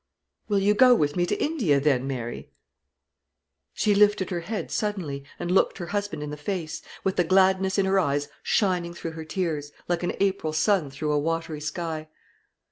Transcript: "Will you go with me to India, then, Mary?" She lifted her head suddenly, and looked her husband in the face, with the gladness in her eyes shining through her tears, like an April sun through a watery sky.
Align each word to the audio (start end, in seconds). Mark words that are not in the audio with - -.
"Will 0.47 0.57
you 0.57 0.73
go 0.73 0.95
with 0.95 1.15
me 1.15 1.27
to 1.27 1.39
India, 1.39 1.79
then, 1.79 2.07
Mary?" 2.07 2.49
She 3.71 3.93
lifted 3.93 4.31
her 4.31 4.39
head 4.39 4.71
suddenly, 4.71 5.23
and 5.37 5.51
looked 5.51 5.77
her 5.77 5.85
husband 5.85 6.23
in 6.23 6.31
the 6.31 6.37
face, 6.37 6.81
with 7.03 7.17
the 7.17 7.23
gladness 7.23 7.77
in 7.77 7.85
her 7.85 7.99
eyes 7.99 8.27
shining 8.41 8.95
through 8.95 9.11
her 9.11 9.25
tears, 9.25 9.71
like 9.87 10.01
an 10.01 10.13
April 10.19 10.53
sun 10.53 10.89
through 10.89 11.11
a 11.11 11.19
watery 11.19 11.61
sky. 11.61 12.07